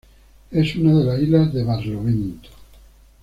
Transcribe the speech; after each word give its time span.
Es 0.49 0.75
una 0.77 0.97
de 0.97 1.03
las 1.05 1.19
Islas 1.21 1.53
de 1.53 1.63
Barlovento. 1.63 2.49